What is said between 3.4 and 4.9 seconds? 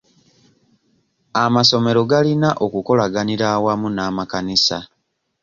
awamu n'amakanisa.